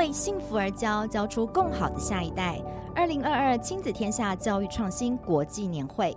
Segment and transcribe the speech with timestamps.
[0.00, 2.58] 为幸福而教，教出更好的下一代。
[2.96, 6.16] 二零二二亲子天下教育创新国际年会。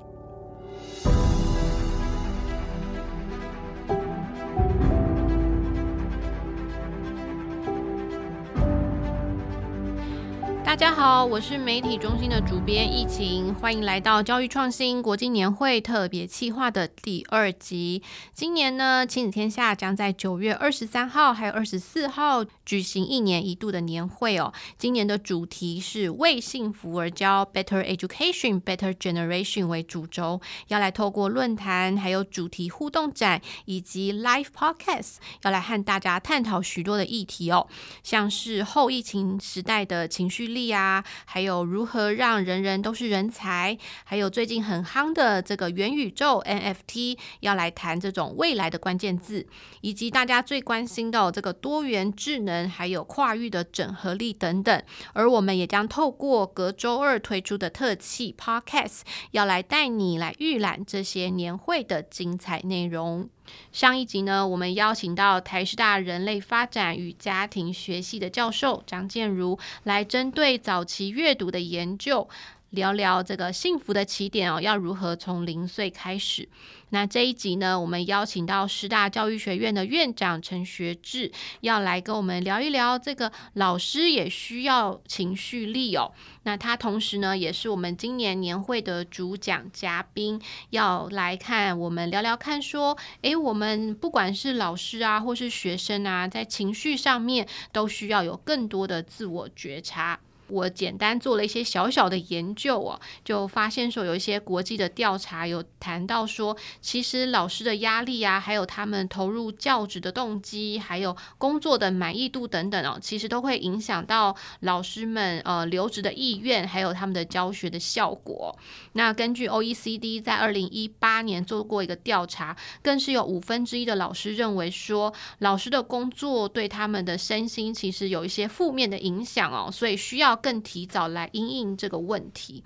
[10.66, 18.02] 大家好，我是媒体中心的主编疫情，欢迎来到教育创新国际年会特别企划的第二集。
[18.34, 24.52] 今年呢，亲子天下将在九月二十三号还有二十四号举行一年一度的年会哦。
[24.78, 37.68] 今年的主题是为幸福而教，Better Education, Better Generation 为主轴，要来透过论坛、还有主题互动展以及 Live Podcast，要来和大家探讨许多的议题哦，
[38.02, 40.64] 像是后疫情时代的情绪力。
[40.74, 49.46] 啊，还有如何让人人都是人才，还有最近很夯的这个元宇宙 NFT，要来谈这种未来的关键字，
[49.82, 54.84] 以及大家最关心的这个多元智能，还有跨域的整合力等等。
[55.14, 59.02] 而我们也将透过隔周二推出的特辑 Podcast，
[59.32, 63.30] 要来带你来预览这些年会的精彩内容。
[63.72, 72.28] 上一集呢，我们邀请到台师大人类发展与家庭学系的教授张建如，来针对早期阅读的研究，
[72.74, 76.50] 聊聊这个幸福的起点哦，要如何从零岁开始。
[76.90, 86.12] 那这一集呢，我们邀请到师大教育学院的院长陈学志，要来跟我们聊一聊这个老师也需要情绪力哦。
[86.44, 100.20] 那他同时呢，也是我们今年年会的主讲嘉宾，要来看我们聊聊看，说，诶，我们不管是老师啊，或是学生啊，在情绪上面都需要有更多的自我觉察。
[100.54, 118.56] 我简单做了一些小小的研究哦，就发现说有一些国际的调查有谈到说，其实老师的压力啊，还有他们投入教职的动机，还有工作的满意度等等哦，其实都会影响到老师们呃留职的意愿，还有他们的教学的效果。
[118.92, 130.40] 那根据 OECD 在二零一八年做过一个调查，更是有五分之一的老师认为说，老师的工作对他们的身心其实有一些负面的影响哦，所以需要。
[130.44, 132.64] 更提早来因应这个问题。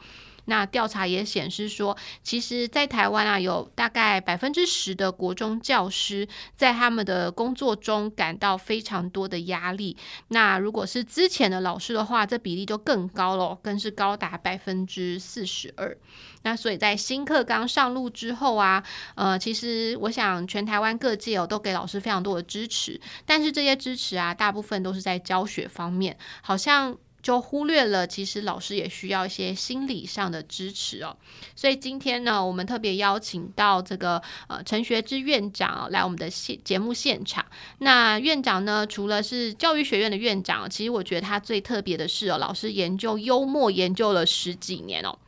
[0.50, 9.98] 那调查也显示说，其实，在台湾啊，有大概百分之十的国中教师在他们的工作中感到非常多的压力。
[10.30, 15.98] 那如果是之前的老师的话，这比例就更高了，更是高达百分之四十二。
[16.44, 18.82] 那所以在新课纲上路之后啊，
[19.16, 26.98] 呃，其实我想全台湾各界哦都给老师非常多的支持，但是这些支持啊，大部分都是在教学方面，好像。
[27.28, 31.18] 就忽略了，其实老师也需要一些心理上的支持哦。
[31.58, 37.46] 所以今天呢，我们特别邀请到这个呃陈学之院长来我们的现节目现场。
[37.80, 45.20] 那院长呢，除了是教育学院的院长，其实我觉得他最特别的是哦，老师研究幽默研究了十几年哦。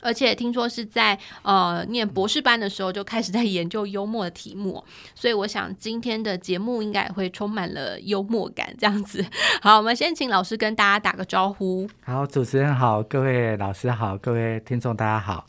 [0.00, 9.24] 而且听说是在呃念博士班的时候就开始在研究幽默的题目，所以我想今天的节目应该会充满了幽默感这样子。
[9.60, 11.88] 好，我们先请老师跟大家打个招呼。
[12.04, 15.46] 好，主持人好，各位老师好，各位听众大家好。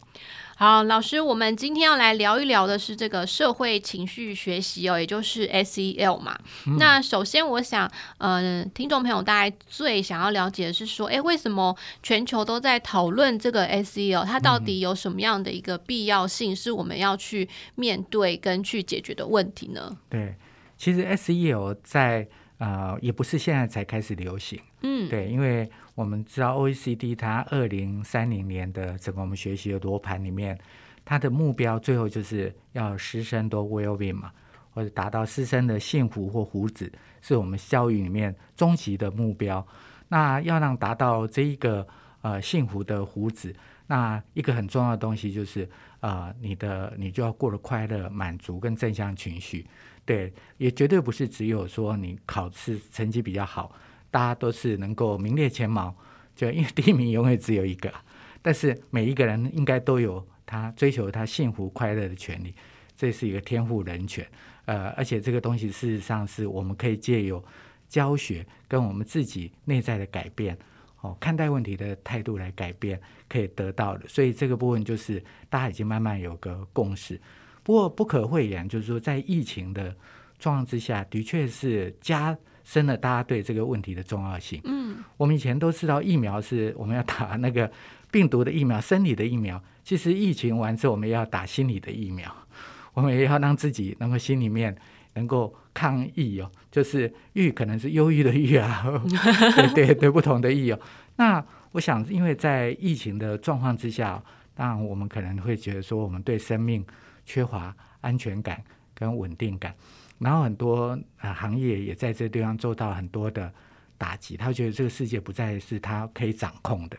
[0.60, 6.38] 好，老师，我们今天要来聊一聊的是这个社会情绪学习哦，也就是 SEL 嘛。
[6.68, 14.26] 嗯、那首先，我想，嗯、呃，听众朋友大概最想要了解的是说，哎，为什么全球都在讨论这个 SEL？
[14.26, 19.98] 它到底有什么样的一个必要性，是我们要去面对跟去解决的问题呢？
[20.10, 20.36] 对，
[20.78, 22.28] 其实 SEL 在
[22.58, 25.72] 呃，也不是现在才开始流行，嗯，对，因为。
[26.00, 30.58] 我们知道 OECD 它二零三零年的整个我们学习的罗盘里面，
[31.04, 34.32] 它的目标最后就是要师生都 well-being 嘛，
[34.72, 36.90] 或者达到师生的幸福或福祉，
[37.22, 39.68] 是我们教育里面终极的目标。
[40.08, 41.86] 那要让达到这一个
[42.22, 43.54] 呃幸福的福祉，
[43.88, 49.68] 那一个很重要的东西就是呃你的你就要过得快乐、满足跟正向情绪。
[50.06, 53.76] 对，也绝对不是只有说你考试成绩比较好。
[54.12, 55.96] 大家都是能够名列前茅，
[56.36, 57.94] 就因为第一名永远只有一个，
[58.42, 62.56] 但是每一个人应该都有他追求他幸福快乐的权利，
[62.96, 64.28] 这是一个天赋人权。
[64.66, 67.44] 呃，而且这个东西事实上是我们可以借由
[67.88, 70.58] 教学跟我们自己内在的改变，
[71.02, 74.08] 哦，看待问题的态度来改变，可以得到的。
[74.08, 77.20] 所以这个部分就是大家已经慢慢有个共识。
[77.64, 79.96] 不过不可讳言，就是说在疫情的
[80.38, 82.36] 状况之下，的确是加。
[82.70, 84.62] 深了大家对这个问题的重要性。
[84.66, 87.72] 嗯，我们以前都知道疫苗是我们要打那个
[88.12, 89.60] 病毒的疫苗、生理的疫苗。
[89.84, 92.32] 其实疫情完之后，我们要打心理的疫苗。
[92.94, 94.78] 我们也要让自己能够心里面
[95.16, 98.86] 能够抗疫哦，就是郁可能是忧郁的郁啊，
[99.74, 100.80] 对对对，不同的郁哦。
[101.16, 104.22] 那我想，因为在疫情的状况之下，
[104.54, 106.86] 当然我们可能会觉得说，我们对生命
[107.26, 108.62] 缺乏安全感
[108.94, 109.74] 跟稳定感，
[110.20, 113.52] 然后很多呃行业也在这地方受到很多的
[113.98, 116.98] 打击，他觉得这个世界不再是他可以掌控的，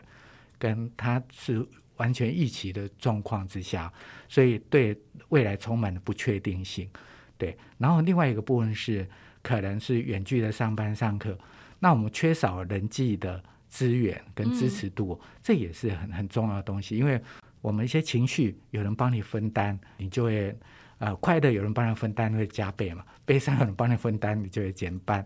[0.59, 1.65] 跟他是
[1.97, 3.91] 完全预期的状况之下，
[4.27, 6.89] 所以对未来充满了不确定性。
[7.37, 9.07] 对，然后另外一个部分是，
[9.41, 11.37] 可能是远距的上班上课，
[11.79, 16.95] 那我们缺少人际的资源跟支持度，这也是很很重要的东西。
[16.97, 17.19] 因为
[17.61, 20.55] 我们一些情绪有人帮你分担，你就会
[21.01, 25.25] 啊快乐有人帮他分担会加倍嘛，悲伤有人帮你分担，你就会减半。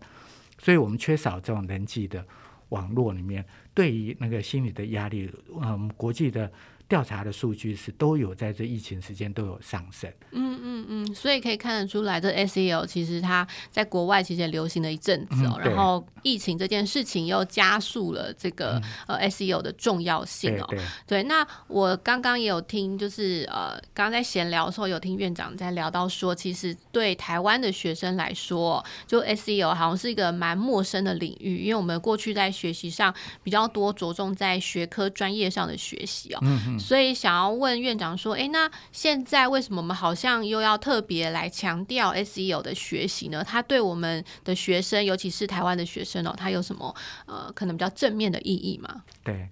[0.57, 2.25] 所以我们缺少这种人际的
[2.69, 5.30] 网络里面，对于那个心理的压力，
[5.62, 6.51] 嗯，国际的。
[6.87, 20.65] 调查的数据是都有在这疫情时间都有上升，嗯嗯嗯，所以可以看得出来，这 SEL 其实它在国外其实也流行了一阵子哦，嗯、然后疫情这件事情又加速了这个、嗯、呃 SEL 的重要性哦。
[20.69, 33.11] 对，对，对，那我刚刚也有听，就是呃刚刚在闲聊的时候有听院长在聊到说，其实对台湾的学生来说，就 SEL 好像是一个蛮陌生的领域，因为我们过去在学习上
[33.41, 36.39] 比较多着重在学科专业上的学习哦。
[36.43, 43.44] 嗯所以想要问院长说，哎，那现在为什么我们好像又要特别来强调 SEO 的学习呢？
[43.44, 46.95] 它对我们的学生，尤其是台湾的学生哦，它有什么
[47.25, 49.04] 呃可能比较正面的意义吗？
[49.24, 49.50] 对，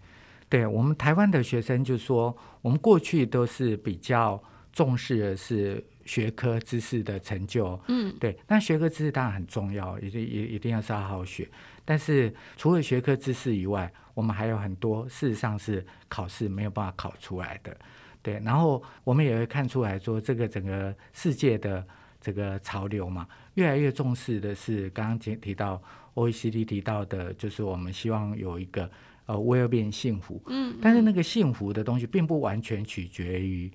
[0.50, 4.42] 对我们台湾的学生就是说，我们过去都是比较
[4.72, 8.38] 重视的是学科知识的成就，嗯，对。
[8.48, 11.50] 那学科知识当然很重要，一定也一定要是好好学。
[11.86, 17.75] 但是除了学科知识以外，我们还有很多事实上是考试没有办法考出来的，
[18.21, 18.39] 对。
[18.44, 21.86] 然后我们也会看出来说，这个整个世界的
[22.21, 25.81] 这个潮流嘛，越来越重视的是刚刚提提到
[26.15, 28.89] OECD 提到的，就是我们希望有一个
[29.25, 30.77] 呃 well-being 幸福，嗯。
[30.81, 33.71] 但是那个幸福的东西并不完全取决于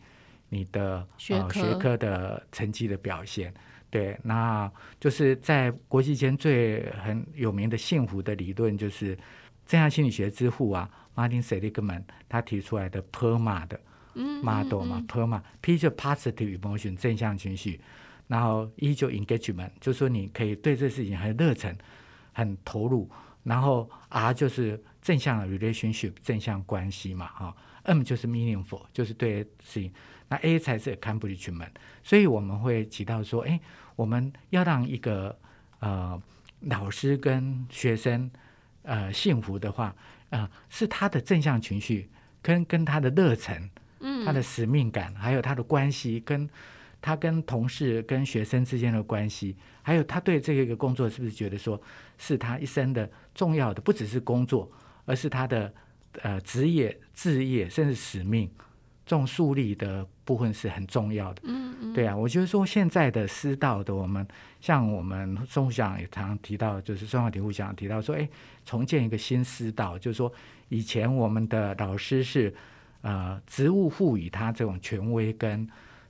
[0.48, 3.52] 你的学科、呃、学科的成绩的表现。
[3.90, 4.70] 对，那
[5.00, 9.16] 就是在国际间最很有名的幸福的理论，就是
[9.68, 13.78] 正向心理学之父啊，Martin Seligman 他提出来的 PERMA 的
[14.14, 17.78] model 嘛，PERMA，P 就 positive emotion 正向情绪，
[18.28, 21.76] 然后 E 就 engagement，就是说你可以对这事情很热忱、
[22.32, 23.10] 很投入，
[23.44, 29.92] 然后 R 就是正向的 relationship 正向关系嘛，哈，M 就是 meaningful 就是对事情。
[30.30, 31.72] 那 A 才是 accomplishment，
[32.02, 33.60] 所以我们会提到说，哎，
[33.96, 35.38] 我们要让一个
[35.80, 36.18] 呃
[36.60, 38.30] 老师跟学生
[38.88, 39.94] 呃幸福的话，
[40.30, 42.08] 呃，是他的正向情绪
[42.40, 43.68] 跟跟他的热忱，
[44.00, 46.48] 嗯，他的使命感，还有他的关系，跟
[47.00, 51.80] 他跟同事跟学生之间的关系，还有他对这个工作是不是觉得说
[52.16, 54.70] 是他一生的重要的，不只是工作，
[55.04, 55.72] 而是他的
[56.22, 58.50] 呃职业、置业，甚至使命。
[59.08, 64.28] 这种树立的部分是很重要的，嗯嗯，对啊，我觉得说现在的师道的我们，
[64.60, 68.28] 像我们孙副校长也常常提到，就是孙浩庭副校提到说，哎，
[68.66, 70.30] 重建一个新师道，就是说
[70.68, 72.54] 以前我们的老师是
[73.00, 75.66] 呃职务赋予他这种权威跟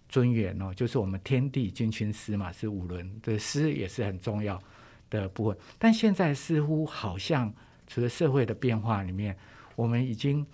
[0.08, 4.60] 尊严哦，就是我们天地君亲师嘛，是五伦的师也是很重要
[5.08, 7.54] 的部分，但现在似乎好像
[7.86, 9.36] 除了社会的变化里面，
[9.76, 10.44] 我们已经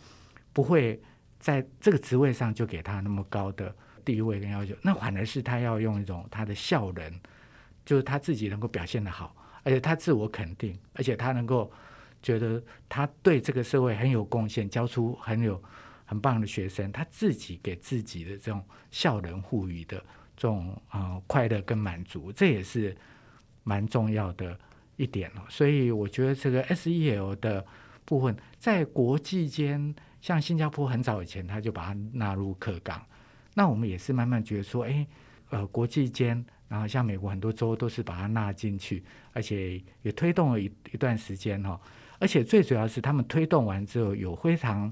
[0.52, 1.00] 不会。
[1.44, 7.20] 在这个职位上就给他那么高的地位跟要求，那反而是他要用一种他的效能，
[7.84, 11.70] 就是他自己能够表现得好，而且他自我肯定，而且他能够
[12.22, 15.62] 觉得他对这个社会很有贡献，教出很有
[16.06, 19.98] 很棒的学生，他自己给自己的这种效能赋予的
[20.34, 22.96] 这种啊、呃、快乐跟满足，这也是
[23.64, 24.58] 蛮重要的
[24.96, 25.42] 一点哦。
[25.50, 27.62] 所以我觉得这个 SEL 的
[28.04, 29.94] 部分在国际间。
[30.20, 32.98] 像新加坡很早以前他就把它纳入课纲，
[33.52, 35.06] 那我们也是慢慢觉得说，哎，
[35.50, 41.78] 呃，国际间，然后像美国很多州都是把它纳进去，而且也推动了一一段时间哈，
[42.18, 44.90] 而且最主要是他们推动完之后有非常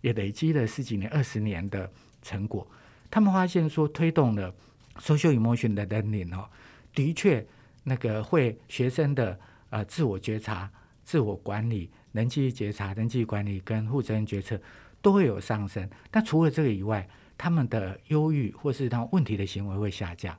[0.00, 1.88] 也累积了十几年、二十年的
[2.20, 2.68] 成果，
[3.08, 4.52] 他们发现说推动了
[4.98, 6.50] social emotion 的 learning 哦，
[6.92, 7.46] 的确
[7.84, 9.38] 那个会学生的
[9.70, 10.68] 呃自我觉察、
[11.04, 11.88] 自我管理。
[12.16, 14.58] 人际觉察、人际管理跟负责任决策
[15.00, 17.06] 都会有上升，但除了这个以外，
[17.38, 20.36] 他们的忧郁或是他们问题的行为会下降。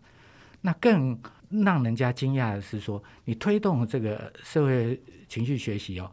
[0.59, 1.17] 那更
[1.49, 6.11] 让人家惊讶的是说，你推动这个社会情绪学习哦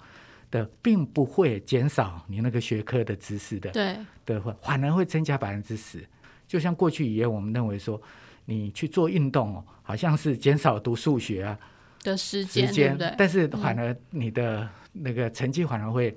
[0.50, 6.06] 的，并不会减少你那个学科的知识的，对的话，反而会增加百分之十。
[6.46, 8.00] 就像过去以前我们认为说，
[8.44, 11.58] 你去做运动哦，好像是减少读数学啊
[12.02, 13.14] 的时间，时间，对不对？
[13.16, 16.16] 但是反而你的那个成绩反而会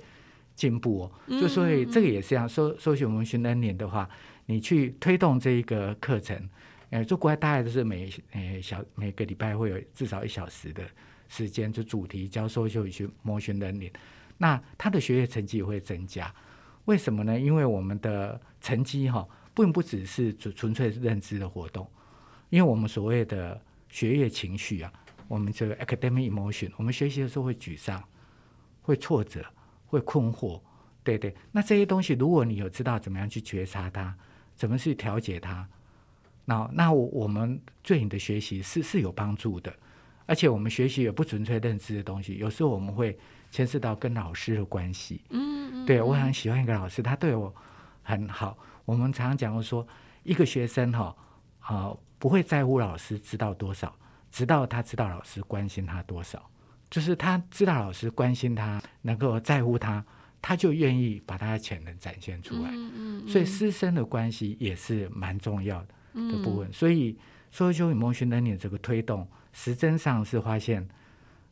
[0.54, 1.12] 进步哦。
[1.26, 4.08] 嗯、就所以这个也是一样，Social Emotion Learning 的话，
[4.46, 6.48] 你去推动这一个课程，
[6.90, 10.82] 呃，就国外大概都是每呃小每个礼拜会有至少一小时的
[11.28, 12.90] 时间，就主题教 Social
[13.24, 13.92] Emotion Learning，
[14.38, 16.34] 那他的学业成绩也会增加。
[16.86, 17.38] 为什么呢？
[17.38, 21.86] 因为我们的成绩哈、哦，并不只是纯纯粹是认知的活动，
[22.48, 24.90] 因为我们所谓的学业情绪啊，
[25.28, 28.02] 我们这个 academic emotion，我们学习的时候会沮丧、
[28.88, 29.44] 会挫折、
[29.86, 30.58] 会困惑，
[31.04, 31.36] 对对。
[31.52, 34.14] 那这些东西，如果你有知道怎么样去觉察它，
[34.56, 35.68] 怎么去调节它，
[36.46, 39.70] 那那我我们对你的学习是是有帮助的。
[40.24, 43.18] 而且我们学习也不纯粹认知的东西，有时候我们会
[43.50, 45.84] 牵涉到跟老师的关系，嗯。
[45.84, 47.54] 对，我很喜欢一个老师，他对我
[48.02, 48.56] 很好。
[48.86, 49.86] 我们常常讲过说，
[50.22, 51.16] 一个学生哈、哦，
[51.60, 53.94] 啊、呃，不会在乎老师知道多少，
[54.30, 56.42] 直到他知道老师关心他多少。
[56.90, 60.04] 就是他知道老师关心他，能够在乎他，
[60.40, 62.70] 他就愿意把他的潜能展现出来。
[62.70, 66.68] 嗯嗯嗯、所以师生的关系也是蛮重要的的部分。
[66.68, 67.18] 嗯、所以
[67.52, 70.88] ，Social Emotion Learning 这个推动，实证上是发现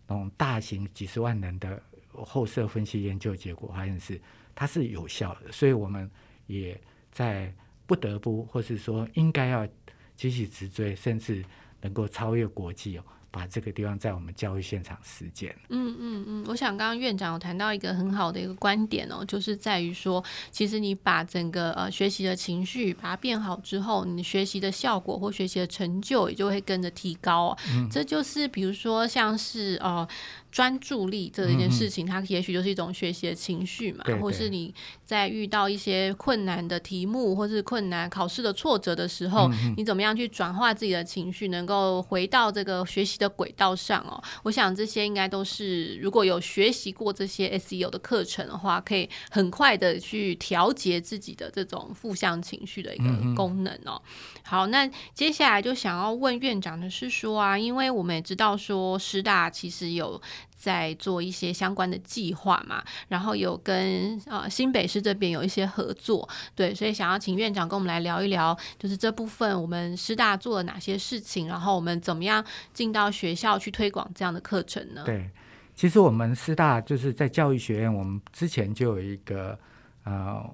[0.07, 1.83] 那种大型几十万人的。
[2.19, 4.19] 后设分析研究结果发现是
[4.55, 6.11] 它是有效的，所以我们
[6.47, 6.81] 也
[7.13, 7.53] 在
[7.85, 9.69] 不得不，或是说应该要
[10.15, 11.45] 积极直追，甚至
[11.83, 13.05] 能够超越国际哦。
[13.37, 15.55] 把这个地方在我们教育现场实践。
[15.69, 27.59] 嗯嗯嗯，我想刚刚院长有谈到一个很好的一个观点哦，就是在于说，其实你把整个呃学习的情绪把它变好之后，你学习的效果或学习的成就也就会跟着提高哦。
[27.75, 30.09] 嗯，这就是比如说像是呃
[30.57, 54.01] 专注力这一件事情，它也许就是一种学习的情绪嘛，嗯，或是你在遇到一些困难的题目或是困难考试的挫折的时候，嗯，你怎么样去转化自己的情绪，能够回到这个学习的轨道上哦，我想这些应该都是如果有学习过这些 SEO 的课程的话，可以很快的去调节自己的这种负向情绪的一个功能哦。
[54.43, 60.19] 好，那接下来就想要问院长的是说啊，因为我们也知道说师大其实有。
[60.67, 72.45] 在做一些相关的计划嘛，然后有跟呃新北市这边有一些合作，对，所以想要请院长跟我们来聊一聊，就是这部分我们师大做了哪些事情，然后我们怎么样
[72.75, 75.05] 进到学校去推广这样的课程呢？
[75.05, 75.31] 对，
[75.77, 79.57] 其实我们师大就是在教育学院，我们之前就有一个
[80.03, 80.45] 呃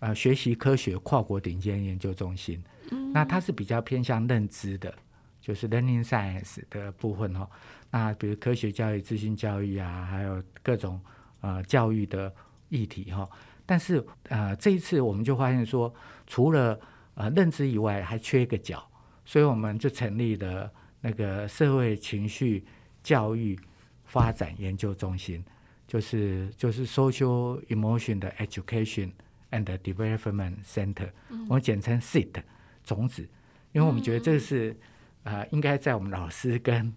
[0.00, 4.94] 呃学习科学跨国顶尖研究中心，嗯，那它是比较偏向认知的，
[5.40, 7.48] 就是 learning science 的部分哈。
[7.94, 11.00] 那比如科学教育、资讯教育啊，还有各种
[11.42, 12.34] 呃教育的
[12.68, 13.28] 议题哈。
[13.64, 15.94] 但是呃这一次我们就发现说，
[16.26, 16.76] 除了
[17.14, 18.84] 呃认知以外，还缺一个角，
[19.24, 20.68] 所以我们就成立了
[21.00, 22.64] 那个社会情绪
[23.00, 23.56] 教育
[24.04, 25.44] 发展研究中心，
[25.86, 29.12] 就是就是 Social Emotion 的 Education
[29.52, 31.10] and Development Center，
[31.48, 32.42] 我们简称 SEED
[32.82, 33.22] 种子，
[33.70, 34.76] 因为我们觉得这是
[35.22, 36.92] 啊、呃、应该在我们老师跟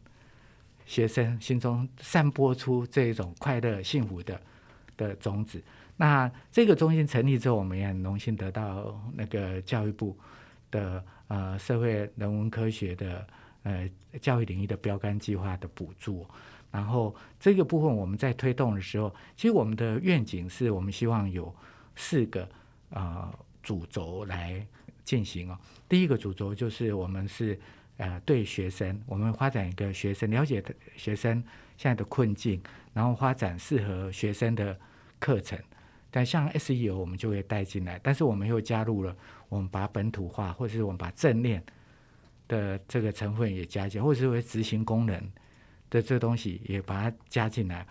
[0.87, 4.41] 学生心中散播出这种快乐、幸福的
[4.95, 5.61] 的种子。
[5.97, 10.17] 那这个中心成立之后，我们也很荣幸得到那个教育部
[10.71, 13.27] 的呃社会人文科学的
[13.63, 13.89] 呃
[14.21, 16.25] 教育领域的标杆计划的补助。
[16.71, 21.53] 然后这个部分我们在推动的时候，其实我们的愿景是我们希望有
[21.95, 22.47] 四个
[22.91, 23.29] 呃
[23.61, 24.65] 主轴来
[25.03, 25.57] 进行哦。
[25.89, 27.59] 第一个主轴就是我们是。
[27.97, 31.43] 呃，对学生，我们发展一个学生了解的学生
[31.77, 32.61] 现在的困境，
[32.93, 34.79] 然后发展适合学生的
[35.19, 35.57] 课程。
[36.11, 39.15] 但像 SEO，我们就会带进来，但是我们又加入了，
[39.49, 41.61] 我们把本土化，或者是我们把正念
[42.47, 45.19] 的这个成分也加进，或者是为执行功能
[45.89, 47.85] 的这东西也把它加进来。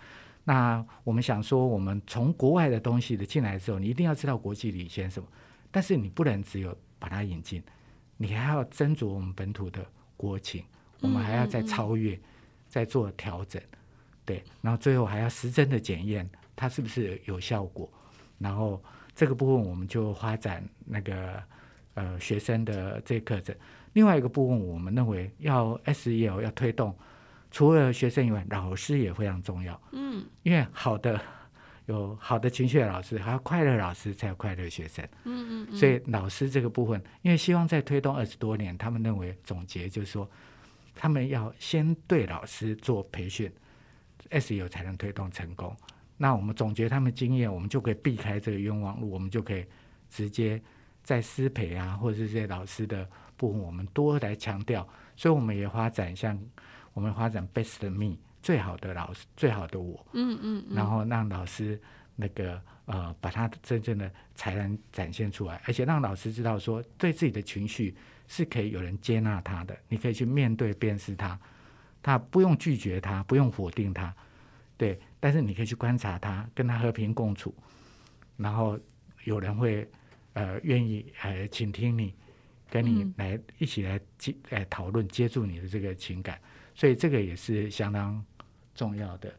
[0.45, 5.29] 那我们想说，我们从国外的东西的进来的时候，你一定要知道国际领先什么，
[5.71, 7.63] 但是你不能只有把它引进，
[8.17, 9.85] 你还要斟酌我们本土的。
[10.17, 10.65] 国情，
[11.01, 12.19] 我们还要再超越，
[12.69, 13.61] 再做调整，
[14.25, 17.89] 对，然后最后还要实证的检验它是不是有效果，
[18.39, 18.83] 然后
[19.15, 21.43] 这个部分我们就发展那个
[21.95, 23.55] 呃学生的这课程。
[23.93, 26.95] 另外一个部分，我们认为要 SEL 要推动，
[27.51, 29.81] 除了学生以外，老师也非常重要。
[29.93, 31.19] 嗯，因为好的
[31.87, 35.05] 有好的情绪的老师，还有快乐老师才有快乐学生。
[35.25, 40.29] 嗯嗯，嗯，所以老师这个部分，因为希望在推动二十多年，他们认为总结就是说，
[40.95, 43.51] 他们要先对老师做培训
[44.31, 45.75] ，SEL 才能推动成功。
[46.17, 49.65] 那我们总结他们经验，我们就可以避开这个冤枉路，我们就可以
[50.09, 50.61] 直接
[51.03, 54.87] 在师培啊，或者是这些老师的部分，我们多来强调。
[55.15, 56.39] 所以我们也发展像
[56.95, 58.17] 我们发展 Best Me
[58.47, 61.77] 最好的老师，最好的我，嗯嗯，嗯，然后让老师
[62.15, 67.93] 那个呃把他真正的才能展现出来，而且让老师知道说，对自己的情绪
[68.29, 71.37] 是可以有人接纳他的，你可以去面对辨识他，
[72.01, 74.15] 他不用拒绝他，不用否定他，
[74.77, 77.53] 对，但是你可以去观察他，跟他和平共处，
[78.37, 78.79] 然后
[79.25, 79.91] 有人会
[80.35, 82.15] 呃愿意呃倾听你。
[82.69, 86.37] 跟你来一起来接来讨论，接住你的这个情感，
[86.75, 88.23] 所以这个也是相当
[88.77, 89.33] 重要的。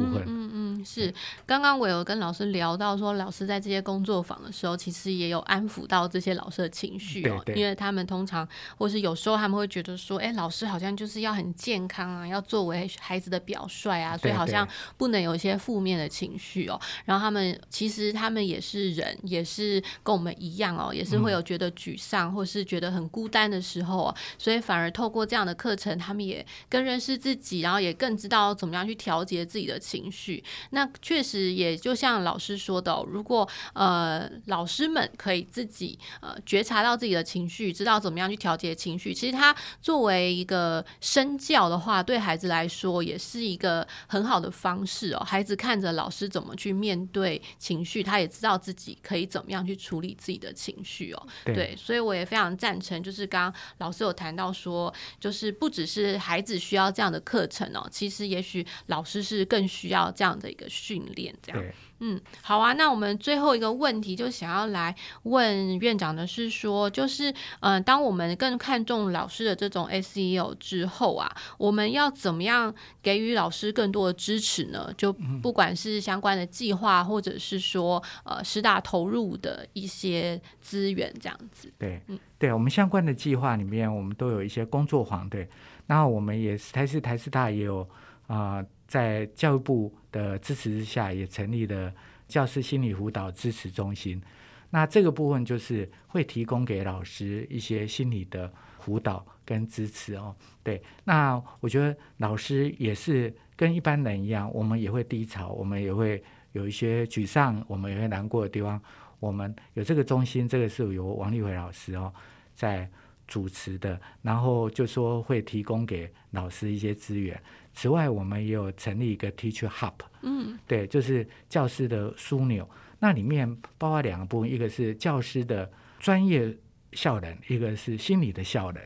[0.00, 1.12] 嗯嗯嗯，是。
[1.46, 16.80] 刚刚我有跟老师聊到说，老师在这些工作坊的时候，其实也有安抚到这些老师的情绪哦，因为他们通常或是有时候他们会觉得说，哎，老师好像就是要很健康啊，要作为孩子的表率啊，所以好像不能有一些负面的情绪哦。
[17.04, 29.81] 然后他们其实他们也是人，也是跟我们一样哦，也是会有觉得沮丧或是觉得很孤单的时候哦，所以反而透过这样的课程，他们也更认识自己，然后也更知道怎么样去调节自己的。
[29.82, 45.18] 情绪，那确实也就像老师说的，如果呃老师们可以自己呃觉察到自己的情绪，知道怎么样去调节情绪，其实他作为一个身教的话，对孩子来说也是一个很好的方式哦。
[45.24, 51.26] 孩子看着老师怎么去面对情绪，他也知道自己可以怎么样去处理自己的情绪哦。
[51.44, 59.66] 对，对，所以我也非常赞成，就是刚刚老师有谈到说，就是不只是孩子需要这样的课程哦，其实也许老师是更。
[59.72, 61.64] 需要这样的一个训练，这样，
[62.00, 62.74] 嗯，好啊。
[62.74, 74.92] 那我们最后一个问题，就想要来问院长的是说，就是，嗯、呃，当我们更看重老师的这种 SEO 之后啊，我们要怎么样给予老师更多的支持呢？
[74.98, 81.72] 就不管是相关的计划，或者是说，呃，师大投入的一些资源，这样子。
[81.78, 85.48] 对，嗯，对我们相关的计划里面，我们都有一些工作坊，对。
[85.86, 87.88] 那我们也是台师台师大也有
[88.26, 88.56] 啊。
[88.56, 91.90] 呃在教育部的支持之下，也成立了
[92.28, 94.22] 教师心理辅导支持中心。
[94.68, 100.36] 那这个部分就是会提供给老师一些心理的辅导跟支持哦。
[100.62, 108.78] 对，那我觉得老师也是跟一般人一样，我们也会低潮，我们也会有一些沮丧，我们也会难过的地方。
[109.20, 112.12] 我们有这个中心，这个是由王立伟老师哦
[112.54, 112.86] 在
[113.32, 117.42] 主持的，然后就说会提供给老师一些资源。
[117.72, 122.68] 此外，我们也有成立一个 Teacher Hub，嗯，对，就是教师的枢纽。
[122.98, 126.54] 那里面包括两个部分，一个是教师的专业
[126.92, 128.82] 效能，一个是心理的效能。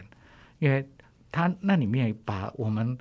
[0.60, 0.88] 因为
[1.32, 2.96] 他那里面把我们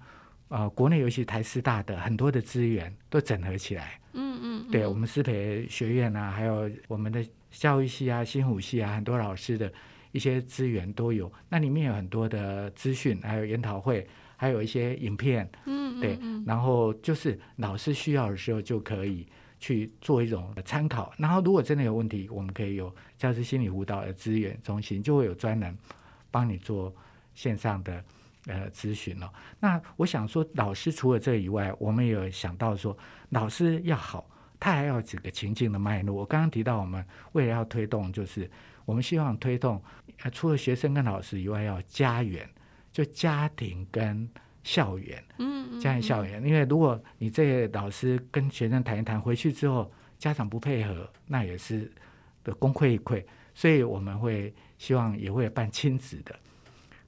[0.48, 9.72] 呃国内尤其台师大的很多的资源都整合起来，嗯嗯，对我们师培学院啊，还有我们的教育系啊、新武系啊，很多老师的
[10.16, 11.32] 一些资源都有。
[11.50, 14.08] 那里面有很多的资讯，还有研讨会。
[14.38, 19.26] 还有一些影片，嗯，对，然后就是老师需要的时候就可以
[19.60, 21.14] 去做一种参考。
[21.18, 25.76] 然后如果真的有问题，我们可以有教师心理辅导的资源中心，就会有专人
[26.32, 26.94] 帮你做
[27.34, 28.04] 线上的
[28.48, 29.32] 呃咨询了。
[29.58, 32.96] 那我想说，老师除了这以外，我们也有想到说，
[33.30, 36.14] 老师要好，他还要几个情境的脉络。
[36.14, 38.52] 我刚刚提到，我们为了要推动，就是
[38.86, 39.84] 我们希望推动，
[40.22, 42.48] 呃，除了学生跟老师以外，要家园。
[42.92, 44.26] 就家庭跟
[44.64, 51.92] 校园，嗯，家庭校园，因为如果你这个老师跟学生谈一谈，回去之后家长不配合，那也是
[52.42, 53.22] 的功亏一篑。
[53.54, 56.40] 所以我们会希望也会办亲子的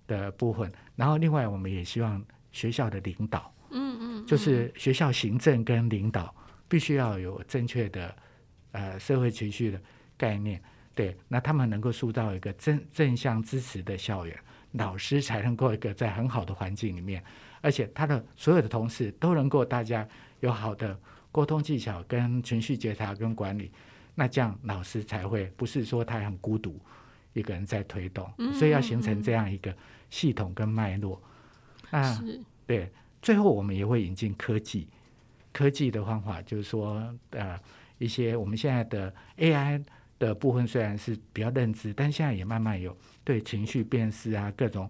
[0.07, 6.35] 的部分，然后另外我们也希望学校的领导，嗯嗯，就是学校行政跟领导
[6.67, 8.13] 必须要有正确的
[8.73, 9.81] 呃社会情绪的
[10.17, 10.61] 概念，
[10.97, 14.35] 对，那他们能够塑造一个正正向支持的校园。
[14.73, 17.23] 老师才能够一个在很好的环境里面，
[17.61, 20.07] 而且他的所有的同事都能够大家
[20.41, 20.99] 有好的
[21.31, 23.71] 沟通技巧跟情绪觉察跟管理，
[24.13, 26.79] 那这样老师才会不是说他很孤独
[27.33, 29.73] 一个人在推动，所以要形成这样一个
[30.09, 31.19] 系统跟脉络。
[31.89, 32.21] 啊，
[32.67, 34.89] 对，最后我们也会引进科技，
[35.53, 37.57] 科技的方法就是说呃
[37.99, 39.81] 一些我们现在的 AI。
[40.19, 44.89] 的部分虽然是比较认知，但现在也慢慢有对情绪辨识啊，各种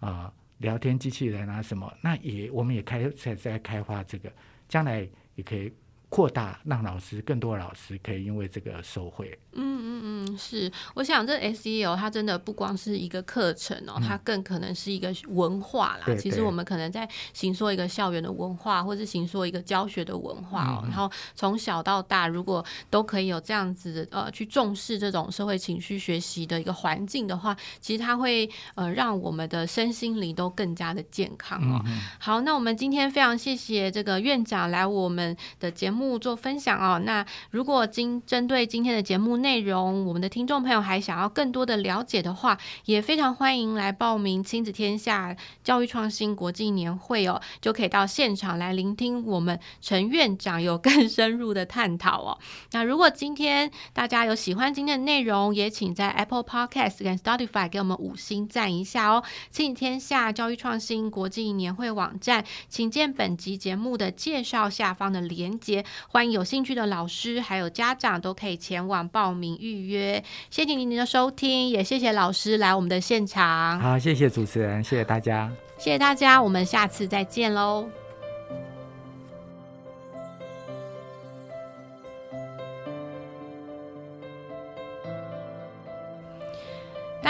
[0.00, 4.32] 啊、聊天机器人啊什么，那也我们也开在在开发这个，
[4.68, 5.72] 将来也可以
[6.08, 9.38] 扩大，让老师更多老师可以因为这个受惠。
[9.54, 16.14] 嗯嗯嗯，是，我想这 SEO 它真的不光是一个课程哦，嗯、它更可能是一个文化啦。
[16.16, 20.80] 其实我们可能在行说一个校园的文化，或是行说一个教学的文化哦。
[20.84, 31.82] 嗯、然后从小到大，如果都可以有这样子呃去重视这种社会情绪学习的一个环境的话，其实它会呃让我们的身心灵都更加的健康哦。
[31.86, 36.98] 嗯、好，那我们今天非常谢谢这个院长来我们的节目做分享哦。
[37.04, 52.38] 那如果今针对今天的节目内容，我们的听众朋友还想要更多的了解的话，也非常欢迎来报名亲子天下教育创新国际年会哦，就可以到现场来聆听我们陈院长有更深入的探讨哦。
[52.70, 59.24] 那如果今天大家有喜欢今天的内容，也请在 Apple Podcast 跟 Spotify 给我们五星赞一下哦。
[59.50, 69.72] 亲子天下教育创新国际年会网站，请见本集节目的介绍下方的连结，欢迎有兴趣的老师还有家长都可以前往报名预。
[69.72, 73.80] 预约，谢谢您的收听，也谢谢老师来我们的现场。
[73.80, 77.88] 好，谢谢主持人，谢谢大家，谢谢大家，我们下次再见喽。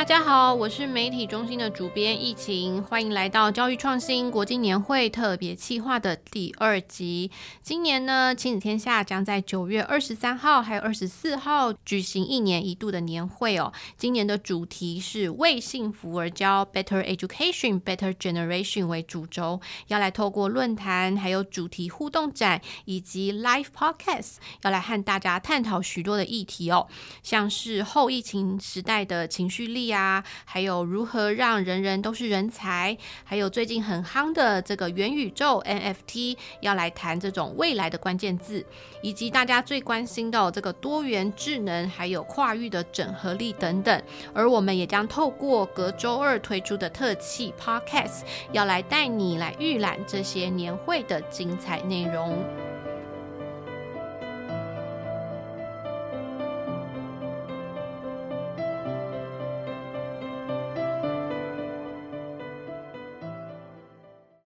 [0.02, 7.30] 大家好，我是媒体中心的主编易晴，欢迎来到教育创新国际年会特别企划的第二集。
[7.62, 13.72] 今年呢，亲子天下将在九月二十三号还有二十四号举行一年一度的年会哦。
[13.96, 26.88] 今年的主题是为幸福而教，Better Education, Better Generation 为主轴，要来透过论坛、还有主题互动展以及 Live Podcast，要来和大家探讨许多的议题哦，
[27.22, 29.91] 像是后疫情时代的情绪力。
[29.92, 38.64] 呀，还有如何让人人都是人才，还有最近很夯的这个元宇宙 NFT，要来谈这种未来的关键字，
[39.02, 44.02] 以及大家最关心的这个多元智能，还有跨域的整合力等等。
[44.35, 52.71] 而我们也将透过隔周二推出的特辑 Podcast，要来带你来预览这些年会的精彩内容。